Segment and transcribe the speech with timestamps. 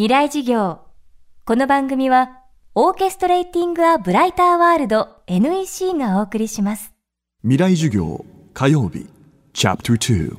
[0.00, 0.78] 未来事業。
[1.44, 2.38] この番組は
[2.74, 6.94] オーケストレーティング・ア・ブライター・ワールド NEC がお送りします。
[7.42, 8.24] 未来授業
[8.54, 9.06] 火曜日
[9.52, 10.36] チャプター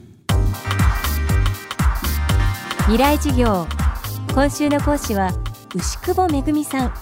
[2.87, 3.67] 未来事業。
[4.33, 5.29] 今週の講師は
[5.75, 6.93] 牛久保恵さん。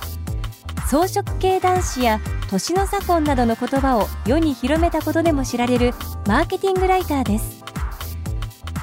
[0.90, 2.20] 装飾系男子や
[2.50, 5.94] 年の差婚などの言葉を世に広めたことでも知られる
[6.28, 7.64] マーケティングライターです。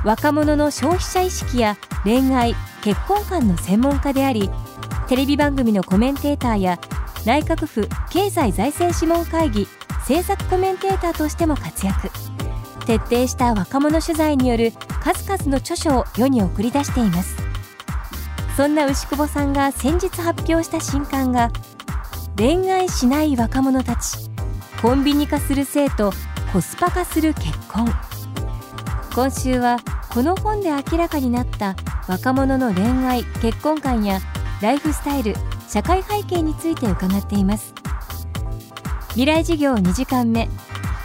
[0.03, 2.55] 若者の消費者意識や恋愛
[2.87, 4.48] 結婚観の専門家であり
[5.09, 6.79] テレビ番組のコメンテーターや
[7.24, 9.66] 内閣府経済財政諮問会議
[10.02, 12.09] 政策コメンテーターとしても活躍。
[12.87, 17.37] 徹底した若者取材による数々の著書を世に送り出しています。
[18.56, 21.50] そんな牛久保さんが先日発表した新刊が
[22.37, 24.30] 恋愛しない若者たち
[24.80, 26.12] コンビニ化する性と
[26.53, 27.92] コスパ化する結婚。
[29.12, 29.78] 今週は
[30.14, 31.75] この本で明らかになった
[32.09, 34.20] 若者の恋愛結婚観や
[34.62, 35.34] ライフスタイル
[35.69, 37.75] 社会背景について伺っています。
[39.11, 40.44] 未来事業2時間目。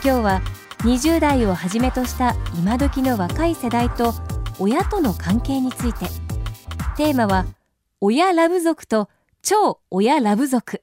[0.04, 0.42] 今日は
[0.78, 4.14] 20代をはじめとした今時の若い世代と
[4.58, 6.06] 親との関係について。
[6.96, 7.46] テーマは
[8.00, 9.08] 親ラブ族と
[9.42, 10.82] 超親ラブ族。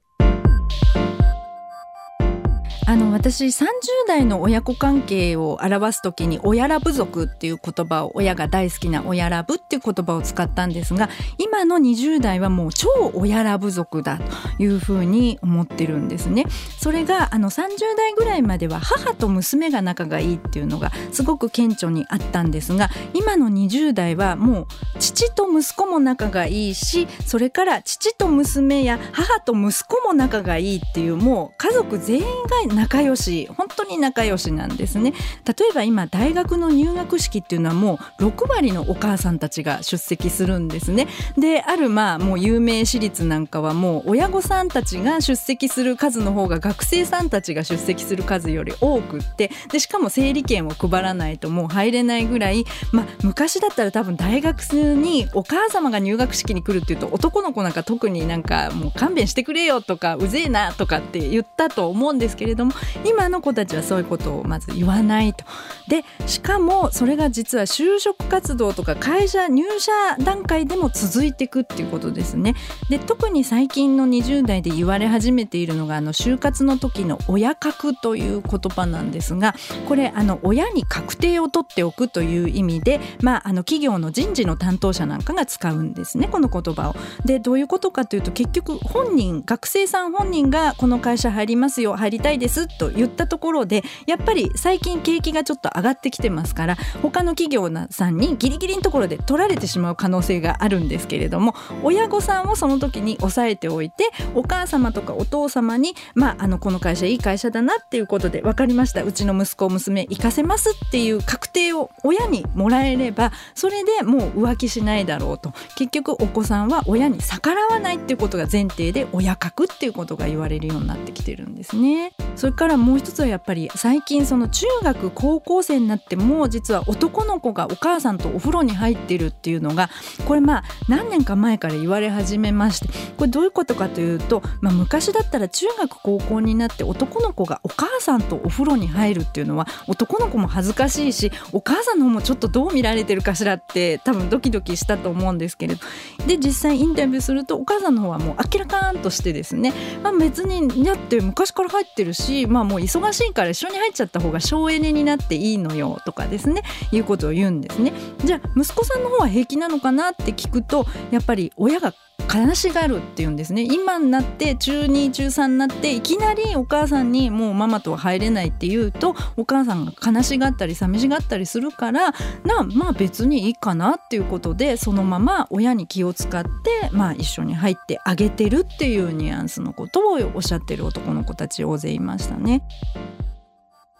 [2.89, 3.65] あの私30
[4.07, 14.23] 代の親子関係を表す時に親ラブ族っていう言葉を親が大好きな親ラブっていう言葉を使ったんですが今の20代はもう超親ラブ族だと
[14.63, 16.45] いうふうに思ってるんですね。
[16.79, 24.67] それがあの30代ぐらいまでは母と娘が仲がいいっていうのがすごく顕著にあったんですが今の20代はもう
[24.97, 35.13] 父と息子も仲がいいしそれから父と娘や母と息子も仲がいいっていうもう家族全員が仲良し本当に仲良しなんですね。
[35.45, 41.07] 例えば今大学の入学式っていうのはもう6割のお母さんたちが出席するんですね。
[41.37, 54.61] であるまあもう有名私立なんかはもう親御さんたちが出席する数の方が学生さんたちが出席する数より多くってでしかも整理券を配らないともう入れないぐらいまあ昔だったら多分大学
[54.95, 62.75] にお母様が入学式に来るっていうと男の子なんか特になんかもう勘弁してくれよとかうぜえなとかって言ったと思うんですけれどもも
[63.05, 65.43] 今の子たちはそういうことをまず言わないと。
[65.87, 69.91] でしかもそれが実は就職活動とか会社入社
[70.23, 72.55] 段階でも続いていくっていうことですね。
[72.89, 79.55] で特に最近の20代で言われ始めているのがあの就活の時の親格という言葉なんですが
[79.87, 86.95] これあの親に確定を取っておくという意味で、まあ、あの企業の人事の担当者なんかが使うんですねこの言葉を。
[87.25, 101.53] でどういうことかというと結局本人学生さん本人がこの会社入りますよ入りたいですすと言ったところでやっぱり最近景気がちょっと上がってきてますから他の企業さんにギリギリのところで取られてしまう可能性があるんですけれども
[101.83, 122.13] 親御さんをその時に抑えておいてお母様とかお父様に、まあ、あのこの会社いい会社だなっていうことで分かりましたうちの息子娘行かせますっていう確定を親にもらえればそれでもう浮気しないだろうと結局お子さんは親に逆らわないっていうことが前提で親格っていうことが言われるようになってきてるんですね。
[122.35, 129.89] それからもう一つはやっぱり最近その中学高校生になっても実は男の子がお母さんとお風呂に入ってるっていうのが
[130.25, 132.87] これまあ何年か前から言われ始めまして
[133.17, 145.81] これどういうことかというと、まあ、昔だったら中学高校になって男の子がお母さんとお風呂に入るっていうのは男の子も恥ずかしいしお母さんの方もちょっとどう見られてるかしらって多分ドキドキしたと思うんですけれど。
[146.27, 149.73] で実際インタビューするとお母さんの方はもう明らかんとしてですね、
[150.03, 156.61] まあ、別にやって昔から入ってるし、まあ、もう忙しいから一緒に入っちゃった方が省エネになっていいのよとかですね
[156.91, 157.93] いうことを言うんですね。
[158.23, 161.93] じゃあ息子さんの方は平気なのかなって聞くとやっぱり親が
[162.31, 172.11] 悲しがるっていうんですね今になって中2中3になっていきなりお母さんにもうママとは入れないって言うとお母さんが悲しがったり寂しがったりするから
[172.43, 176.49] なまあ別にいいかなっていうことでそのまま親に気を使って、
[176.91, 182.61] まあ、一緒に入ってあげてるっていうニュアンスのことをおっしゃってる男の子たち大勢いましたね。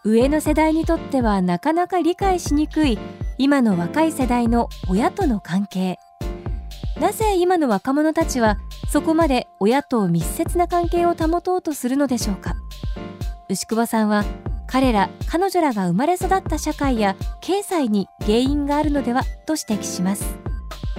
[0.02, 2.98] 上の世代にとってはなかなか理解しにくい
[3.36, 5.98] 今の若い世代の親との関係
[7.00, 8.58] なぜ今の若者たちは
[8.88, 12.54] そこまで親と密接な関係を保とうとするのでしょうか？
[13.48, 14.24] 牛久保さんは
[14.66, 20.39] 彼ら彼女らが生まれ育った社会や経済に原因があるのではと指摘します。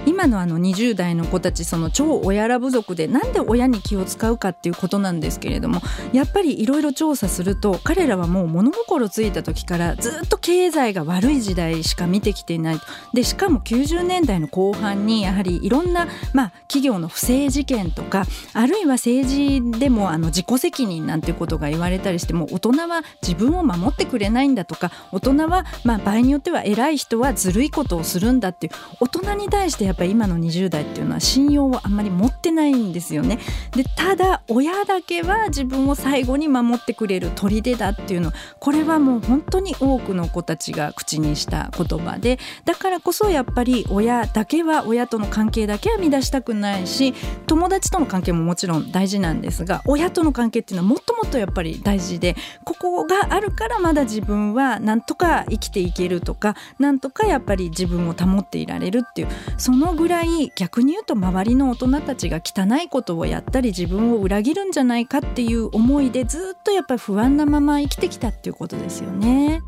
[0.06, 5.80] 今のあの20代の子たちその超親ラ部族でなんで親に気を使うかっていうことなんですけれども
[6.12, 12.80] やっぱりいろいろ調査すると彼らはもう物心ついた時からずっと経済が悪い時代しか見てきていない
[13.14, 18.24] でしかも90年代の後半にやはりいろんな、まあ、企業の不正事件とか
[18.54, 33.38] あるいは政治でもあの自己責任なんていうことが言われたりしても大人は自分を守ってくれないんだとか大人は、まあ、場合によっては偉い人はずるいことをするんだっていう大人に対してやっぱり今の20代っていうのは信用をあんまり持ってないんですよね。
[33.72, 47.12] でただ親だけは自分を最後に守ってくれる砦だっていうのこれはもう本当に多くの子たちが口にした言葉でだからこそやっぱり親だけは親との関係だけは乱したくないし
[47.46, 52.34] 友達との関係ももちろん大事なんですが親との関係っていうのはもっともっとやっぱり大事で
[52.64, 59.28] ここがあるからまだ自分はなんとか生きていけるとかなんとかやっぱり自分を保っていられるっていう
[59.58, 69.60] そののぐらい逆に言うと周りの大人たちが汚いことをやったり自分を裏切るんじゃないかっていう思いでずっとやっぱり不安なまま生きてきたっていうことですよね。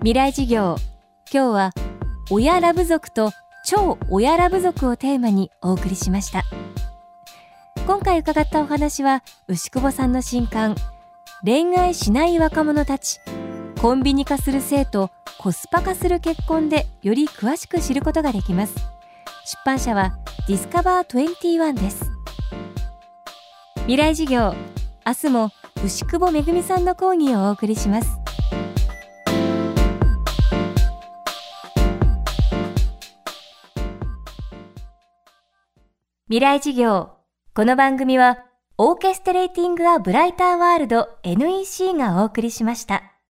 [0.00, 0.76] 未来事業
[1.32, 1.72] 今日は
[2.30, 3.32] 親ラブ族と
[3.64, 6.44] 超親ラブ族をテーマにお送りしました
[7.86, 10.76] 今回伺ったお話は牛久保さんの新刊
[11.44, 13.18] 恋愛しない若者たち
[13.80, 18.74] コンビニ化する性とコスパ化する結婚でより詳しく知ることができます。
[18.74, 20.16] 出版社は
[20.48, 22.10] ディスカバー21です。
[23.80, 24.54] 未来事業
[25.06, 25.50] 明日も
[25.84, 28.18] 牛久保めさんの講義をお送りします。
[36.28, 37.10] 未来事業
[37.54, 38.38] この番組は
[38.78, 43.15] オーケストレーティング・ア・ブライター・ワールド NEC がお送りしました。